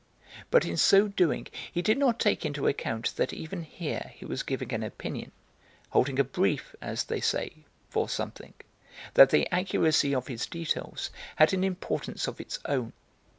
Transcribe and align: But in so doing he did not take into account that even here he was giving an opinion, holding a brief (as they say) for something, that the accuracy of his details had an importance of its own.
But 0.49 0.65
in 0.65 0.77
so 0.77 1.07
doing 1.09 1.45
he 1.71 1.83
did 1.83 1.95
not 1.99 2.19
take 2.19 2.43
into 2.43 2.65
account 2.67 3.15
that 3.17 3.33
even 3.33 3.61
here 3.61 4.13
he 4.15 4.25
was 4.25 4.41
giving 4.41 4.73
an 4.73 4.81
opinion, 4.81 5.31
holding 5.91 6.17
a 6.17 6.23
brief 6.23 6.73
(as 6.81 7.03
they 7.03 7.21
say) 7.21 7.65
for 7.91 8.09
something, 8.09 8.55
that 9.13 9.29
the 9.29 9.47
accuracy 9.53 10.15
of 10.15 10.25
his 10.25 10.47
details 10.47 11.11
had 11.35 11.53
an 11.53 11.63
importance 11.63 12.27
of 12.27 12.41
its 12.41 12.57
own. 12.65 12.93